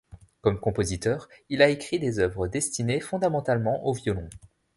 Comme 0.41 0.59
compositeur, 0.59 1.29
il 1.49 1.61
a 1.61 1.69
écrit 1.69 1.99
des 1.99 2.17
œuvres 2.17 2.47
destinées 2.47 2.99
fondamentalement 3.01 3.85
au 3.85 3.93
violon. 3.93 4.27